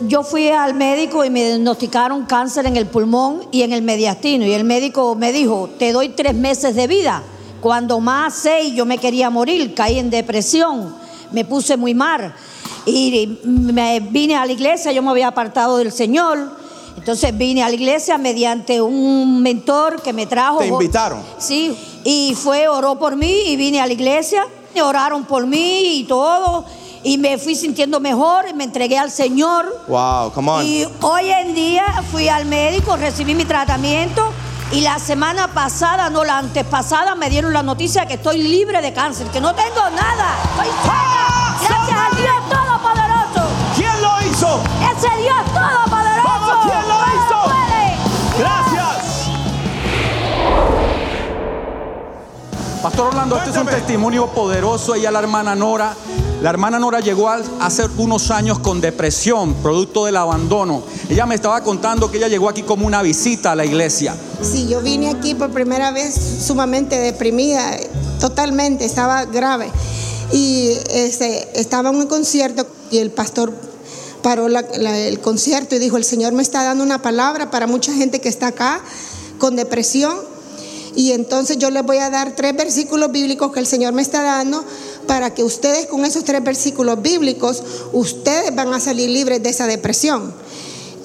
Yo 0.08 0.24
fui 0.24 0.50
al 0.50 0.74
médico 0.74 1.24
y 1.24 1.30
me 1.30 1.46
diagnosticaron 1.46 2.26
cáncer 2.26 2.66
en 2.66 2.76
el 2.76 2.88
pulmón 2.88 3.44
y 3.52 3.62
en 3.62 3.72
el 3.72 3.84
mediastino. 3.84 4.44
Y 4.44 4.54
el 4.54 4.64
médico 4.64 5.14
me 5.14 5.32
dijo, 5.32 5.70
te 5.78 5.92
doy 5.92 6.10
tres 6.10 6.34
meses 6.34 6.74
de 6.74 6.88
vida. 6.88 7.22
Cuando 7.62 8.00
más 8.00 8.34
sé, 8.34 8.72
yo 8.72 8.88
me 8.88 8.98
quería 8.98 9.30
morir, 9.30 9.76
caí 9.76 10.00
en 10.00 10.10
depresión, 10.10 10.96
me 11.32 11.46
puse 11.46 11.78
muy 11.78 11.94
mal. 11.94 12.34
Y 12.88 13.38
me 13.44 14.00
vine 14.00 14.36
a 14.36 14.46
la 14.48 14.52
iglesia, 14.52 14.92
yo 14.92 15.04
me 15.04 15.12
había 15.12 15.28
apartado 15.28 15.78
del 15.78 15.92
Señor. 15.92 16.63
Entonces 16.98 17.38
vine 17.38 17.64
a 17.64 17.70
la 17.70 17.76
iglesia 17.76 18.18
mediante 18.18 18.82
un 18.82 19.42
mentor 19.42 20.02
que 20.02 20.14
me 20.14 20.26
trajo. 20.26 20.60
¿Te 20.60 20.68
invitaron? 20.68 21.22
Sí, 21.38 21.78
y 22.04 22.36
fue, 22.36 22.68
oró 22.68 22.98
por 22.98 23.16
mí 23.16 23.44
y 23.48 23.56
vine 23.56 23.82
a 23.82 23.88
la 23.88 23.94
iglesia. 23.94 24.46
Oraron 24.82 25.26
por 25.26 25.46
mí 25.46 26.00
y 26.00 26.04
todo. 26.06 26.66
Y 27.04 27.18
me 27.18 27.38
fui 27.38 27.56
sintiendo 27.56 28.00
mejor 28.00 28.46
y 28.50 28.54
me 28.54 28.64
entregué 28.64 28.98
al 28.98 29.12
Señor. 29.12 29.84
Wow, 29.88 30.32
come 30.32 30.52
on. 30.52 30.66
Y 30.66 30.86
hoy 31.02 31.30
en 31.30 31.54
día 31.54 31.84
fui 32.12 32.30
al 32.30 32.46
médico, 32.46 32.96
recibí 32.96 33.36
mi 33.36 33.46
tratamiento 33.46 34.32
y 34.74 34.82
la 34.82 34.98
semana 34.98 35.50
pasada, 35.50 36.10
no 36.10 36.24
la 36.24 36.40
antepasada, 36.40 37.14
me 37.14 37.30
dieron 37.30 37.54
la 37.54 37.62
noticia 37.62 38.08
que 38.08 38.16
estoy 38.16 38.42
libre 38.42 38.82
de 38.82 38.92
cáncer, 38.92 39.28
que 39.28 39.40
no 39.40 39.54
tengo 39.54 39.88
nada. 39.92 40.36
Estoy 40.50 40.68
sana. 40.84 41.58
Gracias 41.62 41.98
al 42.00 42.16
Dios 42.18 42.36
Todopoderoso. 42.50 43.50
¿Quién 43.76 44.02
lo 44.02 44.22
hizo? 44.28 44.64
Ese 44.82 45.22
Dios 45.22 45.46
Todopoderoso. 45.54 45.93
Pastor 52.84 53.08
Orlando, 53.08 53.38
este 53.38 53.52
es 53.52 53.58
un 53.58 53.66
testimonio 53.66 54.28
poderoso. 54.34 54.94
Ella, 54.94 55.10
la 55.10 55.20
hermana 55.20 55.56
Nora. 55.56 55.96
La 56.42 56.50
hermana 56.50 56.78
Nora 56.80 57.00
llegó 57.00 57.30
a- 57.30 57.42
hace 57.62 57.86
unos 57.98 58.30
años 58.30 58.60
con 58.60 58.82
depresión, 58.82 59.54
producto 59.56 60.04
del 60.06 60.18
abandono. 60.18 60.84
Ella 61.10 61.26
me 61.26 61.36
estaba 61.36 61.64
contando 61.64 62.12
que 62.12 62.18
ella 62.18 62.28
llegó 62.28 62.50
aquí 62.50 62.64
como 62.64 62.86
una 62.86 63.02
visita 63.02 63.54
a 63.54 63.56
la 63.56 63.64
iglesia. 63.64 64.14
Sí, 64.42 64.68
yo 64.68 64.82
vine 64.82 65.10
aquí 65.10 65.34
por 65.34 65.52
primera 65.52 65.92
vez 65.92 66.14
sumamente 66.46 66.98
deprimida, 67.00 67.78
totalmente, 68.20 68.84
estaba 68.84 69.24
grave. 69.24 69.72
Y 70.34 70.72
este, 70.90 71.58
estaba 71.58 71.90
en 71.92 71.96
un 71.96 72.08
concierto 72.08 72.68
y 72.92 72.98
el 72.98 73.12
pastor 73.12 73.54
paró 74.22 74.50
la- 74.50 74.66
la- 74.78 74.98
el 74.98 75.22
concierto 75.22 75.76
y 75.76 75.80
dijo, 75.80 75.96
el 75.96 76.04
Señor 76.04 76.34
me 76.34 76.42
está 76.42 76.64
dando 76.64 76.84
una 76.84 77.02
palabra 77.02 77.50
para 77.50 77.66
mucha 77.66 77.94
gente 77.94 78.20
que 78.20 78.28
está 78.28 78.48
acá 78.48 78.82
con 79.38 79.56
depresión. 79.56 80.33
Y 80.96 81.12
entonces 81.12 81.58
yo 81.58 81.70
les 81.72 81.84
voy 81.84 81.98
a 81.98 82.10
dar 82.10 82.36
tres 82.36 82.56
versículos 82.56 83.12
bíblicos 83.12 83.52
que 83.52 83.60
el 83.60 83.68
Señor 83.68 83.94
me 83.94 84.02
está 84.02 84.22
dando 84.22 84.64
para 85.08 85.34
que 85.34 85.44
ustedes 85.44 85.88
con 85.88 86.06
esos 86.06 86.24
tres 86.24 86.44
versículos 86.44 87.02
bíblicos, 87.02 87.64
ustedes 87.94 88.54
van 88.56 88.74
a 88.74 88.80
salir 88.80 89.10
libres 89.10 89.42
de 89.42 89.50
esa 89.50 89.66
depresión. 89.68 90.34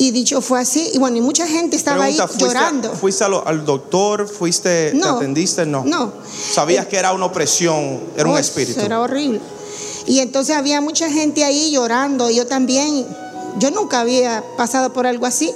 Y 0.01 0.13
dicho 0.13 0.41
fue 0.41 0.61
así, 0.61 0.91
y 0.95 0.99
bueno, 0.99 1.17
y 1.17 1.21
mucha 1.21 1.47
gente 1.47 1.75
estaba 1.77 2.03
Pregunta, 2.03 2.23
ahí 2.23 2.29
¿fuiste, 2.29 2.45
llorando. 2.45 2.93
¿Fuiste 2.93 3.25
al 3.25 3.65
doctor? 3.65 4.29
¿Fuiste, 4.29 4.91
te 4.93 4.97
No. 4.97 5.17
atendiste? 5.17 5.67
No. 5.67 5.85
No. 5.85 6.13
¿Sabías 6.53 6.87
que 6.87 6.97
era 6.97 7.13
una 7.13 7.27
opresión? 7.27 7.99
Era 8.17 8.29
un 8.29 8.39
espíritu. 8.39 8.81
Era 8.81 9.01
horrible. 9.01 9.41
Y 10.07 10.21
entonces 10.21 10.55
había 10.55 10.81
mucha 10.81 11.11
gente 11.11 11.43
ahí 11.45 11.73
llorando. 11.73 12.31
Yo 12.31 12.47
también, 12.47 13.05
yo 13.59 13.71
nunca 13.73 14.01
había 14.01 14.45
pasado 14.57 14.93
por 14.93 15.07
algo 15.07 15.27
así, 15.27 15.51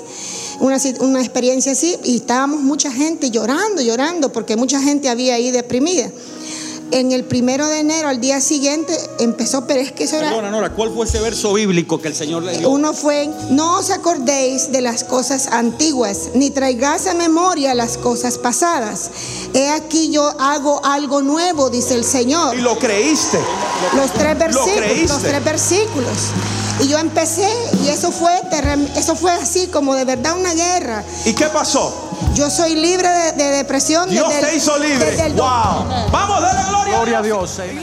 una, 0.62 0.78
una 1.00 1.20
experiencia 1.20 1.72
así. 1.72 1.98
Y 2.04 2.16
estábamos 2.16 2.60
mucha 2.60 2.90
gente 2.90 3.30
llorando, 3.30 3.82
llorando, 3.82 4.32
porque 4.32 4.56
mucha 4.56 4.80
gente 4.80 5.08
había 5.08 5.34
ahí 5.34 5.50
deprimida. 5.50 6.10
En 6.92 7.10
el 7.10 7.24
primero 7.24 7.66
de 7.68 7.80
enero, 7.80 8.08
al 8.08 8.20
día 8.20 8.38
siguiente, 8.42 8.94
empezó, 9.18 9.66
pero 9.66 9.80
es 9.80 9.92
que 9.92 10.04
eso 10.04 10.18
era... 10.18 10.28
Perdona, 10.28 10.50
Nora, 10.50 10.74
¿cuál 10.74 10.92
fue 10.92 11.06
ese 11.06 11.20
verso 11.20 11.54
bíblico 11.54 11.98
que 12.02 12.08
el 12.08 12.14
Señor 12.14 12.42
le 12.42 12.58
dio? 12.58 12.68
Uno 12.68 12.92
fue, 12.92 13.30
no 13.48 13.78
os 13.78 13.90
acordéis 13.90 14.70
de 14.72 14.82
las 14.82 15.02
cosas 15.02 15.46
antiguas, 15.46 16.28
ni 16.34 16.50
traigáis 16.50 17.06
a 17.06 17.14
memoria 17.14 17.74
las 17.74 17.96
cosas 17.96 18.36
pasadas. 18.36 19.10
He 19.54 19.70
aquí 19.70 20.10
yo 20.10 20.22
hago 20.38 20.84
algo 20.84 21.22
nuevo, 21.22 21.70
dice 21.70 21.94
el 21.94 22.04
Señor. 22.04 22.58
Y 22.58 22.60
lo 22.60 22.78
creíste. 22.78 23.38
Los 23.96 24.12
tres 24.12 24.38
versículos, 24.38 24.76
creíste. 24.76 25.08
los 25.14 25.22
tres 25.22 25.44
versículos. 25.44 26.18
Y 26.80 26.88
yo 26.88 26.98
empecé 26.98 27.48
y 27.84 27.88
eso 27.88 28.10
fue 28.10 28.32
eso 28.96 29.14
fue 29.14 29.32
así 29.32 29.68
como 29.68 29.94
de 29.94 30.04
verdad 30.04 30.36
una 30.36 30.52
guerra. 30.54 31.04
¿Y 31.24 31.32
qué 31.34 31.46
pasó? 31.46 32.10
Yo 32.34 32.50
soy 32.50 32.74
libre 32.74 33.08
de, 33.08 33.32
de 33.32 33.44
depresión. 33.58 34.08
Dios 34.08 34.28
desde 34.28 34.40
el- 34.40 34.46
te 34.50 34.56
hizo 34.56 34.78
libre. 34.78 35.10
desde 35.10 35.26
el- 35.26 35.32
Wow. 35.34 36.08
Vamos, 36.10 36.42
dale 36.42 36.68
gloria. 36.68 36.94
Gloria 36.96 37.18
a 37.18 37.22
Dios. 37.22 37.58
eh. 37.60 37.82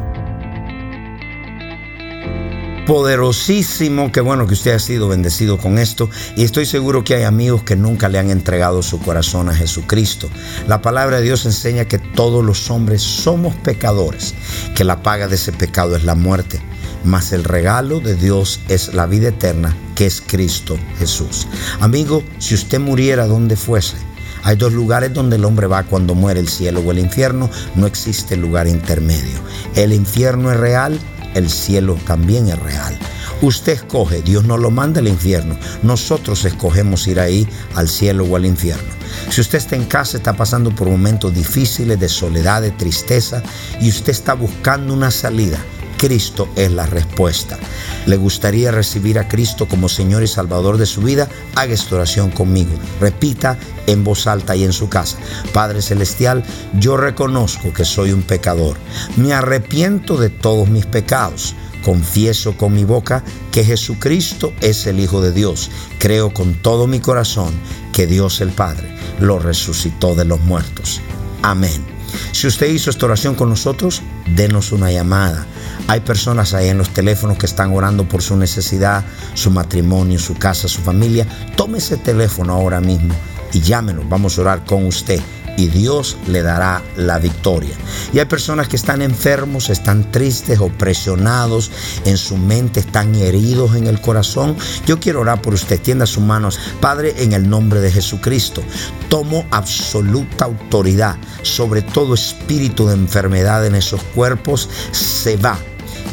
Poderosísimo, 2.87 4.11
qué 4.11 4.21
bueno 4.21 4.47
que 4.47 4.55
usted 4.55 4.73
ha 4.73 4.79
sido 4.79 5.07
bendecido 5.07 5.59
con 5.59 5.77
esto 5.77 6.09
y 6.35 6.43
estoy 6.43 6.65
seguro 6.65 7.03
que 7.03 7.13
hay 7.13 7.23
amigos 7.23 7.61
que 7.61 7.75
nunca 7.75 8.09
le 8.09 8.17
han 8.17 8.31
entregado 8.31 8.81
su 8.81 8.99
corazón 8.99 9.49
a 9.49 9.55
Jesucristo. 9.55 10.29
La 10.67 10.81
palabra 10.81 11.17
de 11.17 11.23
Dios 11.23 11.45
enseña 11.45 11.85
que 11.85 11.99
todos 11.99 12.43
los 12.43 12.71
hombres 12.71 13.03
somos 13.03 13.55
pecadores, 13.55 14.33
que 14.75 14.83
la 14.83 15.03
paga 15.03 15.27
de 15.27 15.35
ese 15.35 15.51
pecado 15.51 15.95
es 15.95 16.03
la 16.03 16.15
muerte, 16.15 16.59
mas 17.03 17.31
el 17.33 17.43
regalo 17.43 17.99
de 17.99 18.15
Dios 18.15 18.59
es 18.67 18.95
la 18.95 19.05
vida 19.05 19.29
eterna, 19.29 19.77
que 19.95 20.07
es 20.07 20.19
Cristo 20.19 20.77
Jesús. 20.97 21.47
Amigo, 21.81 22.23
si 22.39 22.55
usted 22.55 22.79
muriera 22.79 23.27
donde 23.27 23.57
fuese, 23.57 23.95
hay 24.43 24.55
dos 24.55 24.73
lugares 24.73 25.13
donde 25.13 25.35
el 25.35 25.45
hombre 25.45 25.67
va 25.67 25.83
cuando 25.83 26.15
muere, 26.15 26.39
el 26.39 26.49
cielo 26.49 26.81
o 26.81 26.91
el 26.91 26.97
infierno. 26.97 27.47
No 27.75 27.85
existe 27.85 28.35
lugar 28.35 28.67
intermedio. 28.67 29.37
El 29.75 29.93
infierno 29.93 30.51
es 30.51 30.57
real, 30.57 30.99
el 31.35 31.49
cielo 31.49 31.97
también 32.05 32.47
es 32.47 32.59
real. 32.59 32.97
Usted 33.41 33.73
escoge, 33.73 34.21
Dios 34.21 34.45
no 34.45 34.57
lo 34.57 34.69
manda 34.69 34.99
al 34.99 35.07
infierno. 35.07 35.57
Nosotros 35.81 36.45
escogemos 36.45 37.07
ir 37.07 37.19
ahí 37.19 37.47
al 37.75 37.89
cielo 37.89 38.25
o 38.25 38.35
al 38.35 38.45
infierno. 38.45 38.89
Si 39.29 39.41
usted 39.41 39.57
está 39.57 39.75
en 39.75 39.85
casa, 39.85 40.17
está 40.17 40.33
pasando 40.33 40.73
por 40.75 40.87
momentos 40.87 41.33
difíciles 41.33 41.99
de 41.99 42.07
soledad, 42.07 42.61
de 42.61 42.71
tristeza, 42.71 43.41
y 43.79 43.89
usted 43.89 44.11
está 44.11 44.33
buscando 44.33 44.93
una 44.93 45.09
salida, 45.09 45.57
Cristo 46.01 46.49
es 46.55 46.71
la 46.71 46.87
respuesta. 46.87 47.59
¿Le 48.07 48.17
gustaría 48.17 48.71
recibir 48.71 49.19
a 49.19 49.27
Cristo 49.27 49.67
como 49.67 49.87
Señor 49.87 50.23
y 50.23 50.27
Salvador 50.27 50.79
de 50.79 50.87
su 50.87 51.01
vida? 51.01 51.29
Haga 51.53 51.75
esta 51.75 51.93
oración 51.93 52.31
conmigo. 52.31 52.71
Repita 52.99 53.55
en 53.85 54.03
voz 54.03 54.25
alta 54.25 54.55
y 54.55 54.63
en 54.63 54.73
su 54.73 54.89
casa. 54.89 55.19
Padre 55.53 55.83
Celestial, 55.83 56.43
yo 56.79 56.97
reconozco 56.97 57.71
que 57.71 57.85
soy 57.85 58.13
un 58.13 58.23
pecador. 58.23 58.77
Me 59.15 59.31
arrepiento 59.31 60.17
de 60.17 60.31
todos 60.31 60.67
mis 60.69 60.87
pecados. 60.87 61.53
confieso 61.83 62.57
con 62.57 62.73
mi 62.73 62.83
boca 62.83 63.23
que 63.51 63.63
Jesucristo 63.63 64.53
es 64.61 64.87
el 64.87 64.99
Hijo 64.99 65.21
de 65.21 65.31
Dios. 65.31 65.69
Creo 65.99 66.33
con 66.33 66.55
todo 66.55 66.87
mi 66.87 66.99
corazón 66.99 67.53
que 67.93 68.07
Dios 68.07 68.41
el 68.41 68.49
Padre 68.49 68.95
lo 69.19 69.37
resucitó 69.37 70.15
de 70.15 70.25
los 70.25 70.39
muertos. 70.41 70.99
Amén. 71.43 72.00
Si 72.31 72.47
usted 72.47 72.67
hizo 72.67 72.89
esta 72.89 73.05
oración 73.05 73.35
con 73.35 73.49
nosotros, 73.49 74.01
denos 74.35 74.71
una 74.71 74.91
llamada. 74.91 75.45
Hay 75.87 75.99
personas 76.01 76.53
ahí 76.53 76.69
en 76.69 76.77
los 76.77 76.89
teléfonos 76.89 77.37
que 77.37 77.45
están 77.45 77.73
orando 77.73 78.07
por 78.07 78.21
su 78.21 78.37
necesidad, 78.37 79.03
su 79.33 79.51
matrimonio, 79.51 80.19
su 80.19 80.35
casa, 80.35 80.67
su 80.67 80.81
familia. 80.81 81.27
Tome 81.55 81.79
ese 81.79 81.97
teléfono 81.97 82.53
ahora 82.53 82.81
mismo 82.81 83.13
y 83.53 83.61
llámenos. 83.61 84.07
Vamos 84.07 84.37
a 84.37 84.41
orar 84.41 84.65
con 84.65 84.85
usted 84.85 85.19
y 85.57 85.67
Dios 85.67 86.17
le 86.27 86.41
dará 86.41 86.81
la 86.95 87.19
victoria. 87.19 87.75
Y 88.13 88.19
hay 88.19 88.25
personas 88.25 88.67
que 88.67 88.75
están 88.75 89.01
enfermos, 89.01 89.69
están 89.69 90.11
tristes, 90.11 90.59
opresionados, 90.59 91.71
en 92.05 92.17
su 92.17 92.37
mente 92.37 92.79
están 92.79 93.15
heridos 93.15 93.75
en 93.75 93.87
el 93.87 94.01
corazón. 94.01 94.55
Yo 94.85 94.99
quiero 94.99 95.21
orar 95.21 95.41
por 95.41 95.53
usted. 95.53 95.79
Tienda 95.79 96.05
sus 96.05 96.23
manos. 96.23 96.59
Padre, 96.79 97.15
en 97.17 97.33
el 97.33 97.49
nombre 97.49 97.79
de 97.79 97.91
Jesucristo, 97.91 98.63
tomo 99.09 99.45
absoluta 99.51 100.45
autoridad 100.45 101.17
sobre 101.43 101.81
todo 101.81 102.13
espíritu 102.13 102.87
de 102.87 102.93
enfermedad 102.93 103.65
en 103.65 103.75
esos 103.75 104.01
cuerpos. 104.03 104.69
Se 104.91 105.37
va. 105.37 105.57